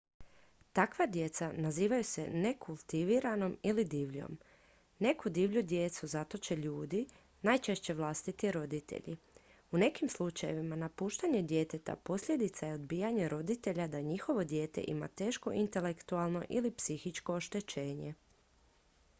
takva 0.73 1.05
djeca 1.07 1.51
nazivaju 1.57 2.03
se 2.03 2.27
nekultiviranom 2.27 3.57
ili 3.63 3.85
divljom. 3.85 4.37
neku 4.99 5.29
divlju 5.29 5.63
djecu 5.63 6.07
zatoče 6.07 6.55
ljudi 6.55 7.05
najčešće 7.41 7.93
vlastiti 7.93 8.51
roditelji. 8.51 9.17
u 9.71 9.77
nekim 9.77 10.09
slučajevima 10.09 10.75
napuštanje 10.75 11.41
djeteta 11.41 11.95
posljedica 11.95 12.67
je 12.67 12.73
odbijanja 12.73 13.27
roditelja 13.27 13.87
da 13.87 14.01
njihovo 14.01 14.43
dijete 14.43 14.83
ima 14.87 15.07
teško 15.07 15.51
intelektualno 15.51 16.45
ili 16.49 16.71
psihičko 16.71 17.33
oštećenje 17.35 18.13